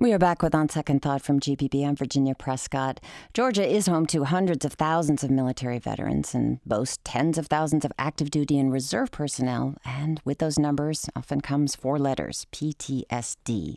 [0.00, 1.84] We are back with On Second Thought from GPB.
[1.84, 3.00] I'm Virginia Prescott.
[3.34, 7.84] Georgia is home to hundreds of thousands of military veterans and boasts tens of thousands
[7.84, 9.74] of active duty and reserve personnel.
[9.84, 13.74] And with those numbers often comes four letters PTSD.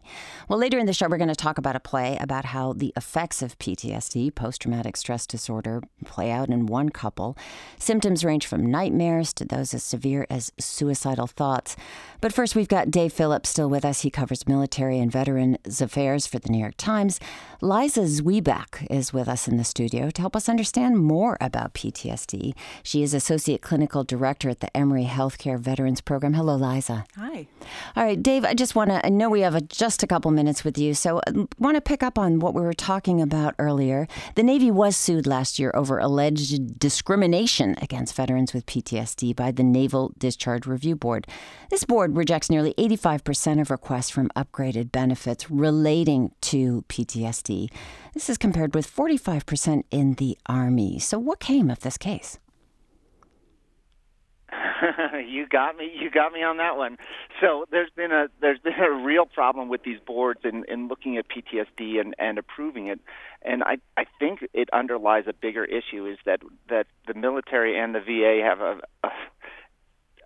[0.48, 2.94] Well, later in the show, we're going to talk about a play about how the
[2.96, 7.36] effects of PTSD, post traumatic stress disorder, play out in one couple.
[7.80, 11.76] Symptoms range from nightmares to those as severe as suicidal thoughts.
[12.20, 14.02] But first, we've got Dave Philipps still with us.
[14.02, 17.20] He covers military and veterans affairs for the New York Times.
[17.64, 22.54] Liza Zwiebach is with us in the studio to help us understand more about PTSD.
[22.82, 26.34] She is Associate Clinical Director at the Emory Healthcare Veterans Program.
[26.34, 27.06] Hello, Liza.
[27.18, 27.48] Hi.
[27.96, 30.32] All right, Dave, I just want to, I know we have a, just a couple
[30.32, 33.22] minutes with you, so uh, I want to pick up on what we were talking
[33.22, 34.08] about earlier.
[34.36, 39.64] The Navy was sued last year over alleged discrimination against veterans with PTSD by the
[39.64, 41.28] Naval Discharge Review Board.
[41.70, 45.50] This board rejects nearly 85% of requests from upgraded benefits
[46.02, 47.70] relating to PTSD.
[48.14, 51.00] This is compared with 45% in the Army.
[51.00, 52.40] So, what came of this case?
[55.28, 55.92] you got me.
[55.96, 56.98] You got me on that one.
[57.40, 61.18] So there's been a there's been a real problem with these boards in, in looking
[61.18, 63.00] at PTSD and, and approving it,
[63.44, 67.94] and I I think it underlies a bigger issue is that that the military and
[67.94, 69.12] the VA have a, a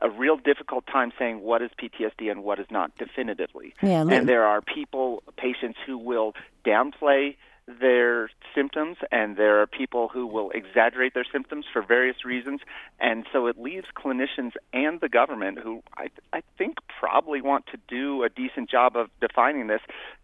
[0.05, 3.73] a real difficult time saying what is PTSD and what is not definitively.
[3.81, 7.35] Yeah, and there are people, patients who will downplay
[7.67, 12.61] their symptoms, and there are people who will exaggerate their symptoms for various reasons,
[12.99, 17.77] and so it leaves clinicians and the government, who I, I think probably want to
[17.87, 19.81] do a decent job of defining this,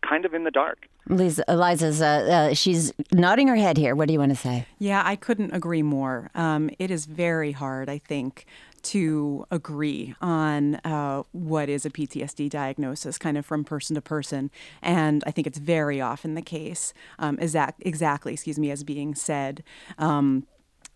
[0.08, 0.88] kind of in the dark.
[1.10, 3.96] Liz, Eliza's, uh, uh, she's nodding her head here.
[3.96, 4.68] What do you want to say?
[4.78, 6.30] Yeah, I couldn't agree more.
[6.36, 8.46] Um, it is very hard, I think,
[8.84, 14.52] to agree on uh, what is a PTSD diagnosis, kind of from person to person.
[14.82, 19.16] And I think it's very often the case, um, exact, exactly, excuse me, as being
[19.16, 19.64] said.
[19.98, 20.48] Um,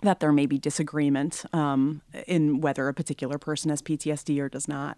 [0.01, 4.67] that there may be disagreement um, in whether a particular person has PTSD or does
[4.67, 4.97] not.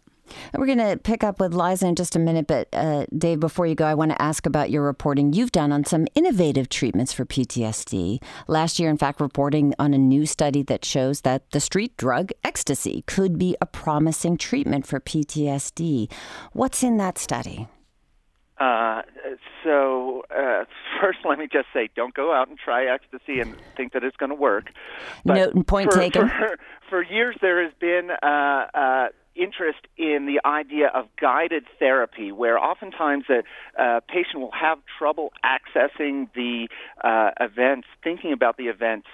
[0.53, 3.65] We're going to pick up with Liza in just a minute, but uh, Dave, before
[3.65, 7.13] you go, I want to ask about your reporting you've done on some innovative treatments
[7.13, 8.21] for PTSD.
[8.47, 12.31] Last year, in fact, reporting on a new study that shows that the street drug
[12.43, 16.11] ecstasy could be a promising treatment for PTSD.
[16.53, 17.67] What's in that study?
[18.59, 19.03] Uh,
[19.63, 20.65] so uh,
[21.01, 24.17] first, let me just say, don't go out and try ecstasy and think that it's
[24.17, 24.71] going to work.
[25.25, 26.27] But no point for, taken.
[26.27, 26.57] For,
[26.89, 32.57] for, years, there has been uh, uh, interest in the idea of guided therapy, where
[32.57, 33.43] oftentimes a,
[33.81, 36.67] a patient will have trouble accessing the
[37.03, 39.07] uh, events, thinking about the events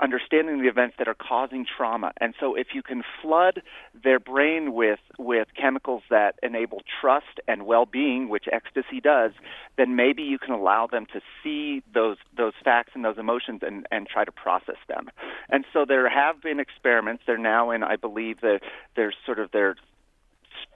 [0.00, 2.12] understanding the events that are causing trauma.
[2.20, 3.62] And so if you can flood
[4.02, 9.32] their brain with with chemicals that enable trust and well-being, which ecstasy does,
[9.78, 13.86] then maybe you can allow them to see those those facts and those emotions and
[13.90, 15.08] and try to process them.
[15.48, 17.22] And so there have been experiments.
[17.26, 18.60] They're now in I believe that
[18.96, 19.76] there's sort of their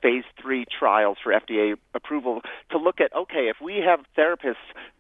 [0.03, 4.56] phase three trials for FDA approval to look at okay, if we have therapists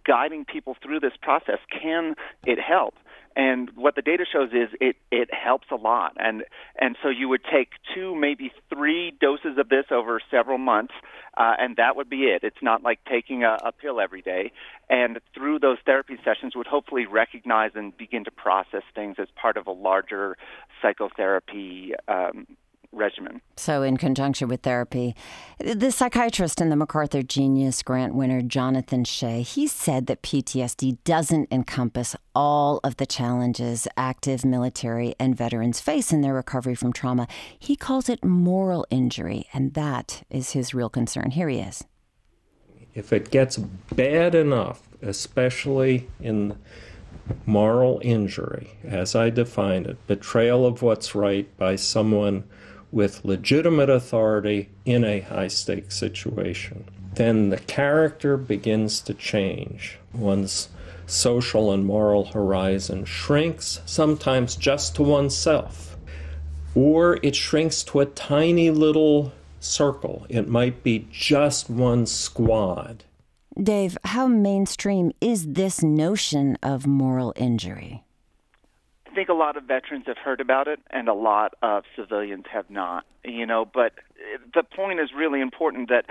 [0.06, 2.14] guiding people through this process, can
[2.44, 2.94] it help?
[3.36, 6.14] And what the data shows is it, it helps a lot.
[6.16, 6.44] And,
[6.78, 10.94] and so you would take two, maybe three doses of this over several months,
[11.36, 12.42] uh, and that would be it.
[12.42, 14.52] It's not like taking a, a pill every day.
[14.88, 19.56] And through those therapy sessions, would hopefully recognize and begin to process things as part
[19.56, 20.36] of a larger
[20.82, 22.46] psychotherapy um,
[22.92, 23.40] regimen.
[23.56, 25.14] So, in conjunction with therapy,
[25.58, 31.48] the psychiatrist and the MacArthur Genius Grant winner Jonathan Shay, he said that PTSD doesn't
[31.52, 37.28] encompass all of the challenges active military and veterans face in their recovery from trauma.
[37.58, 41.30] He calls it moral injury, and that is his real concern.
[41.30, 41.84] Here he is.
[42.94, 46.58] If it gets bad enough, especially in
[47.46, 52.44] moral injury, as I define it, betrayal of what's right by someone
[52.92, 56.84] with legitimate authority in a high stakes situation.
[57.14, 59.98] Then the character begins to change.
[60.12, 60.68] One's
[61.06, 65.96] social and moral horizon shrinks, sometimes just to oneself,
[66.74, 70.26] or it shrinks to a tiny little circle.
[70.28, 73.04] It might be just one squad.
[73.60, 78.04] Dave, how mainstream is this notion of moral injury?
[79.10, 82.44] I think a lot of veterans have heard about it, and a lot of civilians
[82.52, 83.04] have not.
[83.24, 83.92] You know, but
[84.54, 86.06] the point is really important that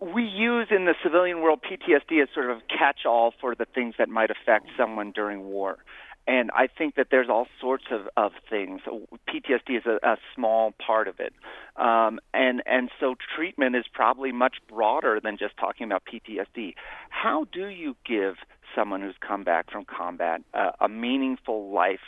[0.00, 4.08] we use in the civilian world PTSD as sort of catch-all for the things that
[4.08, 5.78] might affect someone during war.
[6.26, 8.80] And I think that there's all sorts of, of things.
[9.28, 11.32] PTSD is a, a small part of it.
[11.76, 16.74] Um, and, and so treatment is probably much broader than just talking about PTSD.
[17.10, 18.34] How do you give
[18.74, 22.00] someone who's come back from combat uh, a meaningful life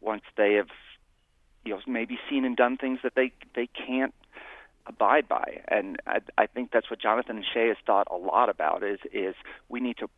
[0.00, 0.68] once they have
[1.64, 4.14] you know maybe seen and done things that they they can't
[4.86, 5.60] abide by.
[5.68, 9.34] And I, I think that's what Jonathan Shay has thought a lot about is is
[9.68, 10.08] we need to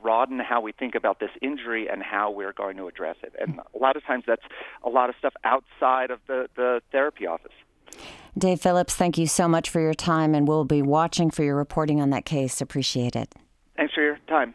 [0.00, 3.34] broaden how we think about this injury and how we're going to address it.
[3.40, 4.42] And a lot of times that's
[4.82, 7.52] a lot of stuff outside of the, the therapy office.
[8.38, 11.56] Dave Philipps, thank you so much for your time, and we'll be watching for your
[11.56, 12.60] reporting on that case.
[12.60, 13.34] Appreciate it.
[13.76, 14.54] Thanks for your time.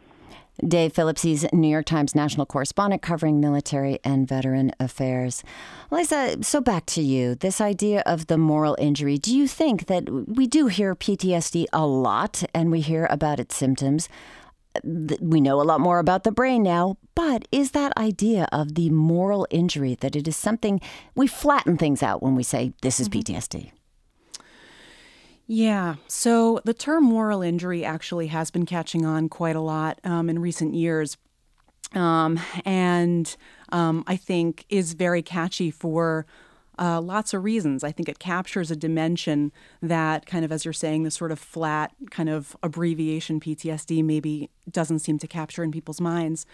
[0.66, 5.42] Dave Philipps, he's New York Times national correspondent covering military and veteran affairs.
[5.90, 7.34] Lisa, so back to you.
[7.34, 9.18] This idea of the moral injury.
[9.18, 13.56] Do you think that we do hear PTSD a lot and we hear about its
[13.56, 14.08] symptoms?
[14.82, 18.90] We know a lot more about the brain now, but is that idea of the
[18.90, 20.80] moral injury that it is something
[21.14, 23.34] we flatten things out when we say this is mm-hmm.
[23.34, 23.72] PTSD?
[25.46, 25.96] Yeah.
[26.06, 30.38] So the term moral injury actually has been catching on quite a lot um, in
[30.38, 31.18] recent years.
[31.94, 33.36] Um, and
[33.70, 36.26] um, I think is very catchy for
[36.78, 37.84] uh, lots of reasons.
[37.84, 41.38] I think it captures a dimension that, kind of, as you're saying, the sort of
[41.38, 46.46] flat kind of abbreviation PTSD maybe doesn't seem to capture in people's minds.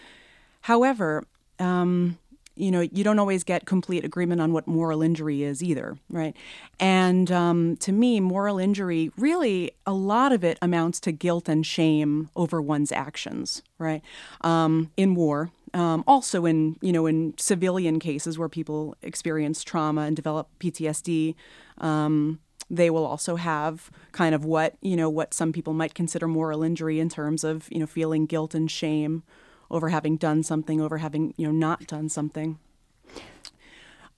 [0.61, 1.23] However,
[1.59, 2.17] um,
[2.59, 6.35] you know, you don't always get complete agreement on what moral injury is either, right?
[6.77, 11.65] And um, to me, moral injury really a lot of it amounts to guilt and
[11.65, 14.01] shame over one's actions, right?
[14.41, 20.01] Um, in war, um, also in you know in civilian cases where people experience trauma
[20.01, 21.35] and develop PTSD.
[21.77, 22.39] Um,
[22.71, 26.63] they will also have kind of what you know what some people might consider moral
[26.63, 29.23] injury in terms of you know feeling guilt and shame
[29.71, 32.59] over having done something, over having you know not done something.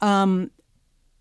[0.01, 0.51] Um,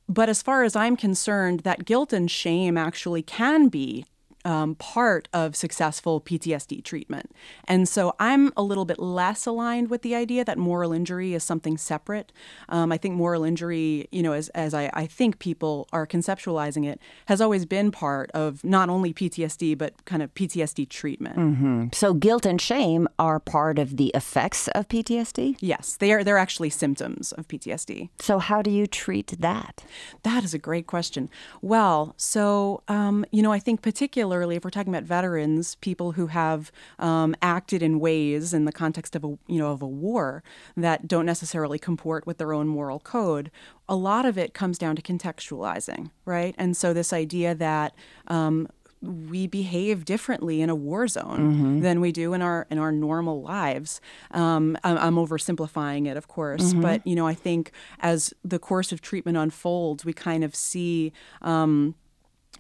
[0.08, 4.06] but as far as I'm concerned, that guilt and shame actually can be
[4.44, 7.30] um, part of successful PTSD treatment.
[7.66, 11.44] And so I'm a little bit less aligned with the idea that moral injury is
[11.44, 12.32] something separate.
[12.68, 16.86] Um, I think moral injury, you know, as, as I, I think people are conceptualizing
[16.86, 21.36] it, has always been part of not only PTSD, but kind of PTSD treatment.
[21.36, 21.86] Mm-hmm.
[21.92, 25.56] So guilt and shame are part of the effects of PTSD?
[25.60, 28.08] Yes, they are, they're actually symptoms of PTSD.
[28.18, 29.84] So how do you treat that?
[30.22, 31.28] That is a great question.
[31.60, 36.12] Well, so, um, you know, I think particularly particularly if we're talking about veterans, people
[36.12, 39.86] who have um, acted in ways in the context of a you know of a
[39.86, 40.42] war
[40.76, 43.50] that don't necessarily comport with their own moral code.
[43.88, 46.54] A lot of it comes down to contextualizing, right?
[46.58, 47.94] And so this idea that
[48.28, 48.68] um,
[49.02, 51.80] we behave differently in a war zone mm-hmm.
[51.80, 54.00] than we do in our in our normal lives.
[54.30, 56.82] Um, I'm, I'm, oversimplifying it, of course, mm-hmm.
[56.82, 61.12] but you know, I think as the course of treatment unfolds, we kind of see.
[61.42, 61.94] Um,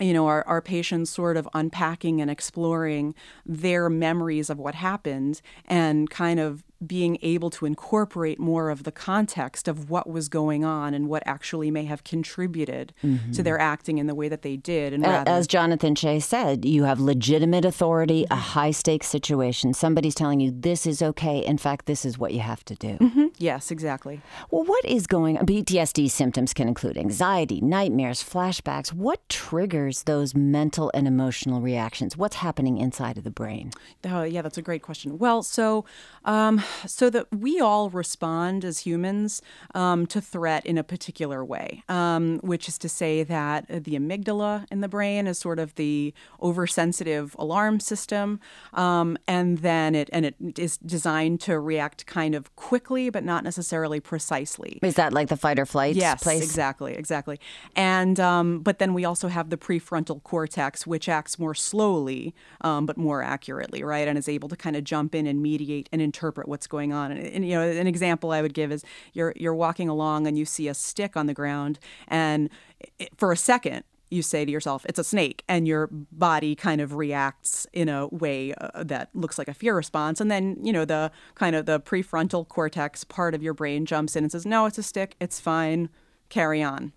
[0.00, 3.14] you know, our, our patients sort of unpacking and exploring
[3.44, 8.92] their memories of what happened and kind of being able to incorporate more of the
[8.92, 13.32] context of what was going on and what actually may have contributed mm-hmm.
[13.32, 14.92] to their acting in the way that they did.
[14.92, 18.40] And rather, as Jonathan Shay said, you have legitimate authority, a mm-hmm.
[18.40, 19.74] high stakes situation.
[19.74, 21.44] Somebody's telling you this is okay.
[21.44, 22.96] In fact, this is what you have to do.
[22.98, 23.26] Mm-hmm.
[23.36, 24.22] Yes, exactly.
[24.50, 25.46] Well, what is going on?
[25.46, 28.92] PTSD symptoms can include anxiety, nightmares, flashbacks.
[28.92, 32.16] What triggers those mental and emotional reactions?
[32.16, 33.72] What's happening inside of the brain?
[34.04, 35.18] Oh, yeah, that's a great question.
[35.18, 35.84] Well, so
[36.24, 39.42] um, so that we all respond as humans
[39.74, 44.66] um, to threat in a particular way, um, which is to say that the amygdala
[44.70, 46.12] in the brain is sort of the
[46.42, 48.40] oversensitive alarm system,
[48.74, 53.44] um, and then it and it is designed to react kind of quickly, but not
[53.44, 54.78] necessarily precisely.
[54.82, 55.96] Is that like the fight or flight?
[55.96, 56.42] Yes, place?
[56.42, 57.40] exactly, exactly.
[57.74, 62.86] And um, but then we also have the prefrontal cortex, which acts more slowly um,
[62.86, 66.00] but more accurately, right, and is able to kind of jump in and mediate and
[66.10, 67.12] interpret what's going on.
[67.12, 70.34] And, and, you know, an example I would give is you're you're walking along and
[70.38, 72.50] you see a stick on the ground, and
[72.98, 76.80] it, for a second you say to yourself, it's a snake, and your body kind
[76.80, 80.20] of reacts in a way uh, that looks like a fear response.
[80.20, 84.16] And then, you know, the kind of the prefrontal cortex part of your brain jumps
[84.16, 85.88] in and says, no, it's a stick, it's fine,
[86.28, 86.92] carry on.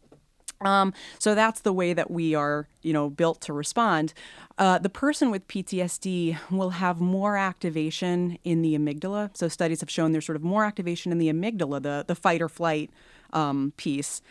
[0.65, 4.13] Um, so that's the way that we are, you know, built to respond.
[4.57, 9.35] Uh, the person with PTSD will have more activation in the amygdala.
[9.35, 12.41] So studies have shown there's sort of more activation in the amygdala, the the fight
[12.41, 12.91] or flight
[13.33, 14.21] um, piece,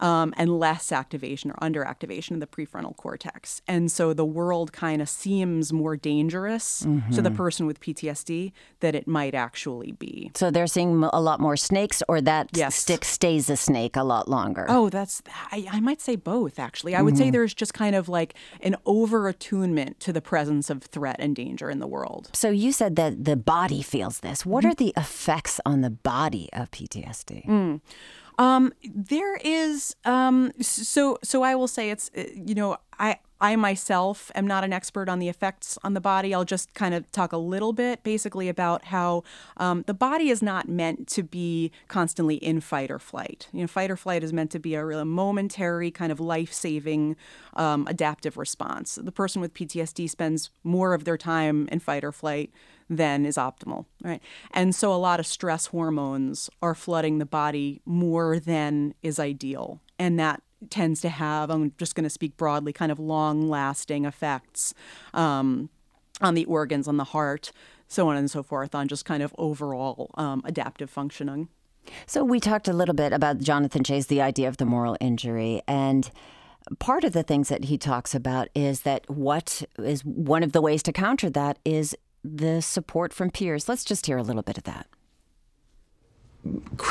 [0.00, 3.62] um, and less activation or underactivation of the prefrontal cortex.
[3.66, 7.10] And so the world kind of seems more dangerous mm-hmm.
[7.10, 7.36] to the mm-hmm.
[7.36, 10.30] person with PTSD than it might actually be.
[10.34, 12.74] So they're seeing a lot more snakes, or that yes.
[12.74, 14.66] stick stays a snake a lot longer.
[14.68, 16.58] Oh, that's I, I might say both.
[16.58, 17.24] Actually, I would mm-hmm.
[17.24, 21.34] say there's just kind of like an over attunement to the presence of threat and
[21.34, 22.30] danger in the world.
[22.32, 24.46] So you said that the body feels this.
[24.46, 24.70] What mm-hmm.
[24.70, 27.46] are the effects on the body of PTSD?
[27.46, 27.80] Mm.
[28.38, 33.56] Um, there is um, so so I will say it's uh, you know I I
[33.56, 36.32] myself am not an expert on the effects on the body.
[36.32, 39.24] I'll just kind of talk a little bit basically about how
[39.56, 43.48] um, the body is not meant to be constantly in fight or flight.
[43.52, 46.52] You know, fight or flight is meant to be a real momentary kind of life
[46.52, 47.16] saving
[47.54, 48.94] um, adaptive response.
[48.94, 52.52] The person with PTSD spends more of their time in fight or flight
[52.88, 54.22] than is optimal, right?
[54.52, 59.80] And so a lot of stress hormones are flooding the body more than is ideal.
[59.98, 64.04] And that tends to have, I'm just going to speak broadly, kind of long lasting
[64.04, 64.74] effects
[65.14, 65.70] um,
[66.20, 67.52] on the organs, on the heart,
[67.88, 71.48] so on and so forth, on just kind of overall um, adaptive functioning.
[72.06, 75.62] So we talked a little bit about Jonathan Shay's the idea of the moral injury
[75.66, 76.10] and
[76.78, 80.60] part of the things that he talks about is that what is one of the
[80.60, 83.68] ways to counter that is the support from peers.
[83.68, 84.86] Let's just hear a little bit of that.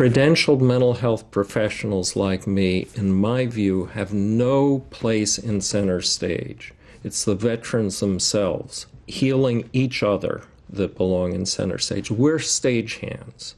[0.02, 6.74] Credentialed mental health professionals like me, in my view, have no place in center stage.
[7.04, 12.10] It's the veterans themselves healing each other that belong in center stage.
[12.10, 13.54] We're stagehands.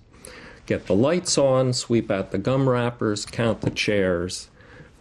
[0.66, 4.50] Get the lights on, sweep out the gum wrappers, count the chairs,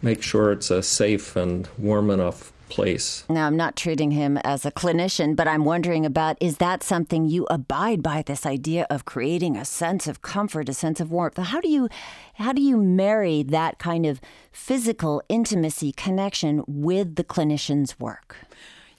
[0.01, 3.23] make sure it's a safe and warm enough place.
[3.29, 7.25] Now, I'm not treating him as a clinician, but I'm wondering about is that something
[7.25, 11.37] you abide by this idea of creating a sense of comfort, a sense of warmth?
[11.37, 11.89] How do you
[12.35, 14.19] how do you marry that kind of
[14.51, 18.37] physical intimacy connection with the clinician's work?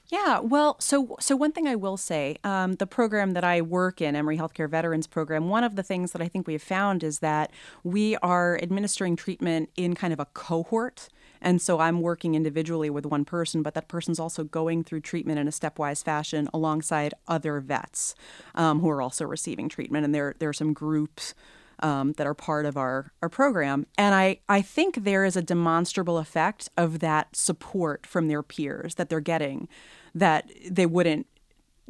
[0.08, 4.00] Yeah, well, so so one thing I will say, um, the program that I work
[4.00, 7.02] in, Emory Healthcare Veterans Program, one of the things that I think we have found
[7.02, 7.50] is that
[7.82, 11.08] we are administering treatment in kind of a cohort.
[11.44, 15.38] And so I'm working individually with one person, but that person's also going through treatment
[15.38, 18.16] in a stepwise fashion alongside other vets
[18.54, 20.04] um, who are also receiving treatment.
[20.04, 21.34] And there, there are some groups
[21.80, 23.86] um, that are part of our, our program.
[23.98, 28.94] And I, I think there is a demonstrable effect of that support from their peers
[28.94, 29.68] that they're getting
[30.14, 31.26] that they wouldn't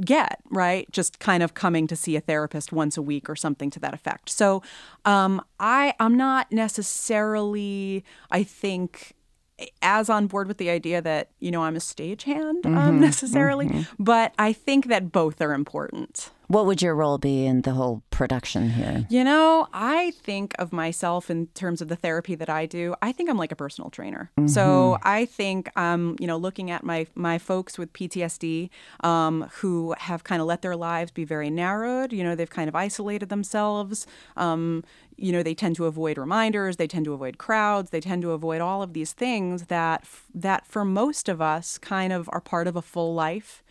[0.01, 0.91] get, right?
[0.91, 3.95] Just kind of coming to see a therapist once a week or something to that
[3.95, 4.31] effect.
[4.31, 4.63] So
[5.05, 9.14] um, I, I'm not necessarily, I think,
[9.83, 13.69] as on board with the idea that you know I'm a stagehand um, mm-hmm, necessarily,
[13.69, 14.03] mm-hmm.
[14.03, 16.31] but I think that both are important.
[16.49, 19.07] What would your role be in the whole production here?
[19.09, 22.95] You know, I think of myself in terms of the therapy that I do.
[23.03, 24.31] I think I'm like a personal trainer.
[24.39, 24.49] Mm-hmm.
[24.49, 28.71] So I think, um, you know, looking at my my folks with PTSD
[29.01, 32.13] um, who have kind of let their lives be very narrowed.
[32.13, 34.07] You know, they've kind of isolated themselves.
[34.37, 34.85] Um,
[35.17, 36.77] you know, they tend to avoid reminders.
[36.77, 37.91] They tend to avoid crowds.
[37.91, 42.13] They tend to avoid all of these things that that for most of us kind
[42.13, 43.63] of are part of a full life.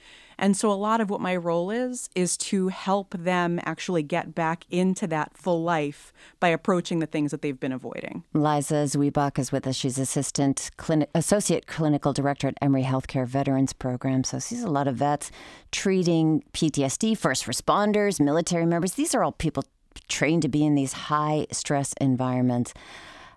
[0.43, 4.35] And so a lot of what my role is is to help them actually get
[4.35, 8.25] back into that full life by approaching the things that they've been avoiding.
[8.33, 9.77] Liza Zwiebach is with us.
[9.77, 10.69] She's assistant
[11.15, 14.25] associate clinical director at Emory Healthcare Veterans Program.
[14.25, 15.31] So she's a lot of vets
[15.71, 18.95] treating PTSD, first responders, military members.
[18.95, 19.63] These are all people
[20.09, 22.73] trained to be in these high stress environments.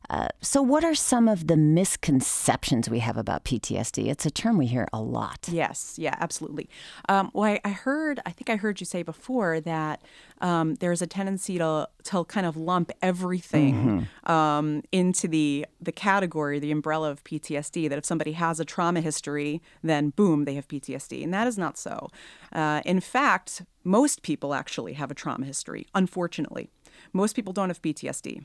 [0.09, 4.07] Uh, so, what are some of the misconceptions we have about PTSD?
[4.07, 5.49] It's a term we hear a lot.
[5.51, 6.69] Yes, yeah, absolutely.
[7.09, 10.03] Um, well, I, I, heard, I think I heard you say before that
[10.41, 14.33] um, there's a tendency to to kind of lump everything mm-hmm.
[14.33, 17.89] um, into the the category, the umbrella of PTSD.
[17.89, 21.59] That if somebody has a trauma history, then boom, they have PTSD, and that is
[21.59, 22.09] not so.
[22.53, 25.87] Uh, in fact, most people actually have a trauma history.
[25.95, 26.71] Unfortunately,
[27.13, 28.45] most people don't have PTSD.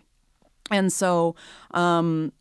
[0.71, 1.35] And so,
[1.71, 2.31] um,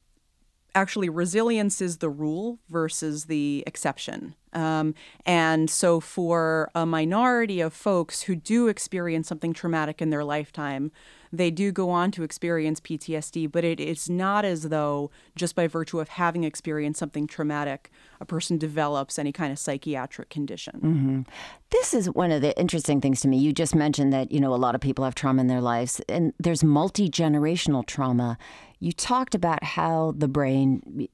[0.74, 4.34] actually, resilience is the rule versus the exception.
[4.52, 4.94] Um,
[5.26, 10.92] and so, for a minority of folks who do experience something traumatic in their lifetime,
[11.32, 16.00] they do go on to experience PTSD, but it's not as though just by virtue
[16.00, 20.74] of having experienced something traumatic, a person develops any kind of psychiatric condition.
[20.82, 21.20] Mm-hmm.
[21.70, 23.38] This is one of the interesting things to me.
[23.38, 26.00] You just mentioned that, you know, a lot of people have trauma in their lives,
[26.08, 28.36] and there's multi generational trauma.
[28.80, 31.08] You talked about how the brain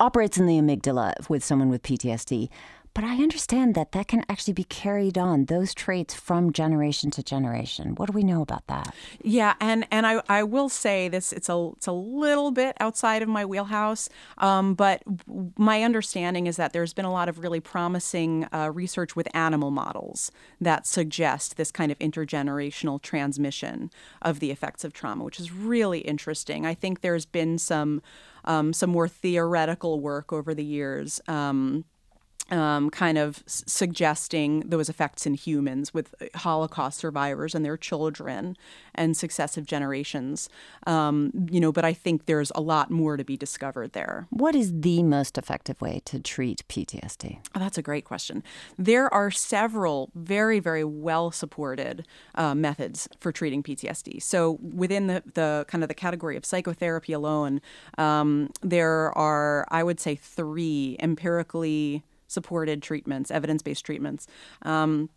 [0.00, 2.48] operates in the amygdala with someone with PTSD.
[2.96, 7.22] But I understand that that can actually be carried on, those traits from generation to
[7.22, 7.94] generation.
[7.96, 8.94] What do we know about that?
[9.22, 13.20] Yeah, and, and I, I will say this, it's a, it's a little bit outside
[13.20, 15.02] of my wheelhouse, um, but
[15.58, 19.70] my understanding is that there's been a lot of really promising uh, research with animal
[19.70, 23.90] models that suggest this kind of intergenerational transmission
[24.22, 26.64] of the effects of trauma, which is really interesting.
[26.64, 28.00] I think there's been some
[28.46, 31.20] um, some more theoretical work over the years.
[31.26, 31.84] Um,
[32.50, 37.76] um, kind of s- suggesting those effects in humans with uh, Holocaust survivors and their
[37.76, 38.56] children
[38.94, 40.48] and successive generations.
[40.86, 44.26] Um, you know, but I think there's a lot more to be discovered there.
[44.30, 47.38] What is the most effective way to treat PTSD?
[47.54, 48.42] Oh, that's a great question.
[48.78, 54.22] There are several very, very well supported uh, methods for treating PTSD.
[54.22, 57.60] So within the, the kind of the category of psychotherapy alone,
[57.98, 64.26] um, there are, I would say, three empirically supported treatments, evidence based treatments.
[64.62, 65.10] Um,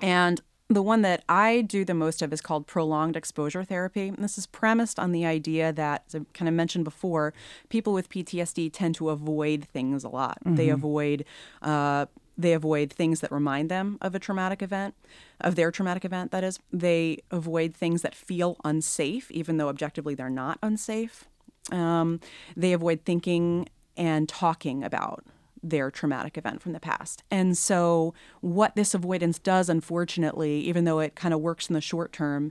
[0.00, 4.08] and the one that I do the most of is called prolonged exposure therapy.
[4.08, 7.34] And this is premised on the idea that, as I kind of mentioned before,
[7.68, 10.38] people with PTSD tend to avoid things a lot.
[10.44, 10.54] Mm-hmm.
[10.54, 11.24] They avoid
[11.60, 12.06] uh,
[12.38, 14.94] they avoid things that remind them of a traumatic event,
[15.40, 16.30] of their traumatic event.
[16.30, 21.28] That is, they avoid things that feel unsafe, even though objectively they're not unsafe.
[21.70, 22.18] Um,
[22.56, 25.24] they avoid thinking and talking about
[25.62, 27.22] their traumatic event from the past.
[27.30, 31.80] And so, what this avoidance does, unfortunately, even though it kind of works in the
[31.80, 32.50] short term,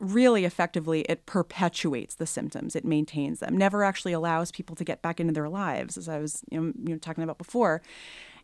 [0.00, 2.76] really effectively, it perpetuates the symptoms.
[2.76, 3.56] It maintains them.
[3.56, 6.72] Never actually allows people to get back into their lives, as I was you know,
[6.84, 7.82] you know, talking about before.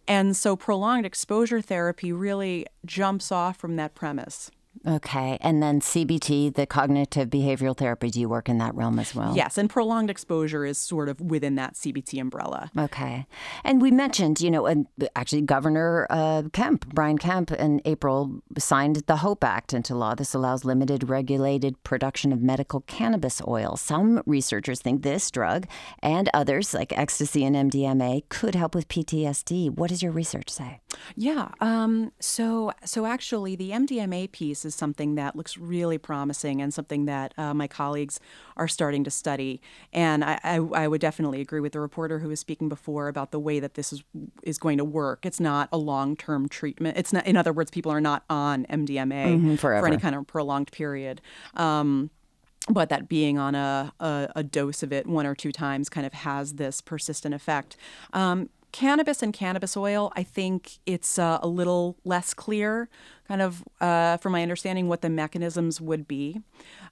[0.06, 4.50] And so, prolonged exposure therapy really jumps off from that premise.
[4.86, 5.38] Okay.
[5.40, 9.34] And then CBT, the cognitive behavioral therapy, do you work in that realm as well?
[9.34, 9.56] Yes.
[9.56, 12.70] And prolonged exposure is sort of within that CBT umbrella.
[12.76, 13.26] Okay.
[13.62, 14.84] And we mentioned, you know,
[15.16, 20.14] actually Governor uh, Kemp, Brian Kemp, in April signed the HOPE Act into law.
[20.14, 23.76] This allows limited regulated production of medical cannabis oil.
[23.76, 25.66] Some researchers think this drug
[26.02, 29.70] and others, like ecstasy and MDMA, could help with PTSD.
[29.70, 30.80] What does your research say?
[31.16, 31.48] Yeah.
[31.60, 37.04] Um, so, so actually, the MDMA piece is something that looks really promising and something
[37.06, 38.20] that uh, my colleagues
[38.56, 39.60] are starting to study.
[39.92, 43.30] And I, I, I, would definitely agree with the reporter who was speaking before about
[43.30, 44.04] the way that this is
[44.42, 45.26] is going to work.
[45.26, 46.96] It's not a long term treatment.
[46.96, 50.26] It's not, in other words, people are not on MDMA mm-hmm, for any kind of
[50.26, 51.20] prolonged period.
[51.54, 52.10] Um,
[52.68, 56.06] but that being on a, a, a, dose of it one or two times kind
[56.06, 57.76] of has this persistent effect.
[58.12, 62.88] Um, cannabis and cannabis oil, I think it's uh, a little less clear,
[63.28, 66.40] kind of, uh, from my understanding, what the mechanisms would be.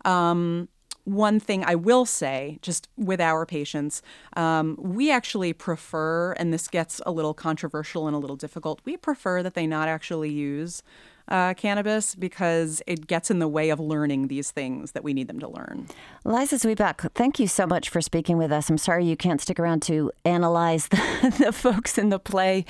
[0.05, 0.69] Um,
[1.03, 4.01] one thing I will say, just with our patients,
[4.37, 8.97] um, we actually prefer, and this gets a little controversial and a little difficult, we
[8.97, 10.85] prefer that they not actually use
[11.33, 15.29] uh, cannabis because it gets in the way of learning these things that we need
[15.29, 15.89] them to learn.
[16.25, 18.69] Liza Zwiebach, thank you so much for speaking with us.
[18.69, 22.67] I'm sorry you can't stick around to analyze the, the folks in the play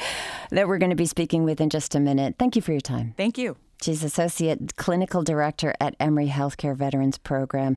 [0.51, 2.37] that we're going to be speaking with in just a minute.
[2.39, 3.15] Thank you for your time.
[3.17, 3.57] Thank you.
[3.83, 7.71] She's Associate Clinical Director at Emory Healthcare Veterans Program.